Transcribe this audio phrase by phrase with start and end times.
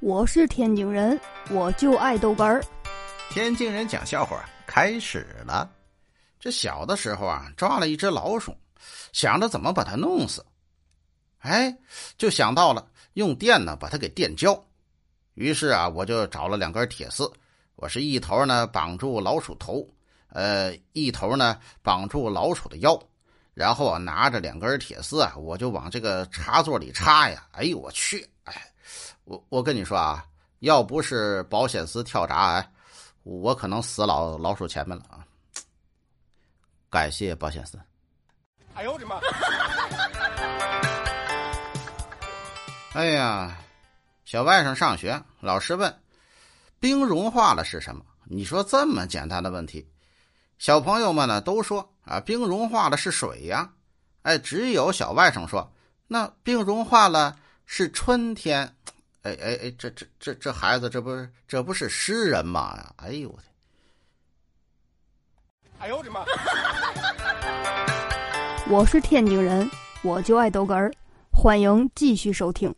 [0.00, 1.20] 我是天津人，
[1.50, 2.64] 我就爱豆干儿。
[3.30, 5.68] 天津人讲笑话开始了。
[6.38, 8.56] 这小的时候啊，抓了一只老鼠，
[9.12, 10.46] 想着怎么把它弄死，
[11.40, 11.76] 哎，
[12.16, 14.64] 就想到了用电呢把它给电焦。
[15.34, 17.28] 于是啊，我就找了两根铁丝，
[17.74, 19.84] 我是一头呢绑住老鼠头，
[20.28, 22.96] 呃，一头呢绑住老鼠的腰，
[23.52, 27.48] 然后啊拿着两根铁丝啊，我就往这个插座里插呀。
[27.50, 28.24] 哎呦我去！
[28.54, 28.72] 哎。
[29.24, 30.24] 我我跟你说啊，
[30.60, 32.70] 要不是保险丝跳闸，哎，
[33.24, 35.24] 我可能死老老鼠前面了啊！
[36.88, 37.78] 感谢保险丝。
[38.74, 39.20] 哎呦我的妈！
[42.94, 43.58] 哎呀，
[44.24, 45.94] 小外甥上学，老师问
[46.80, 49.86] ：“冰融化了是什么？”你说这么简单的问题，
[50.58, 53.70] 小朋友们呢都说啊，冰融化了是水呀。
[54.22, 55.70] 哎，只有小外甥说
[56.08, 57.38] ：“那冰融化了
[57.70, 58.74] 是春天。”
[59.22, 62.94] 哎哎哎，这这这这孩子，这不是这不是诗人吗？
[62.96, 63.42] 哎呦我的！
[65.78, 66.24] 哎呦我的妈！
[68.70, 69.68] 我是天津人，
[70.02, 70.90] 我就爱逗哏儿，
[71.30, 72.74] 欢迎继续收听。